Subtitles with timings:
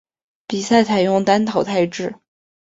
[0.47, 2.15] 比赛采用单淘汰制。